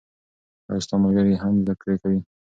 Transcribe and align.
آیا 0.69 0.83
ستا 0.85 0.95
ملګري 1.03 1.33
هم 1.41 1.53
زده 1.63 1.73
کړې 1.81 1.95
کوي؟ 2.01 2.19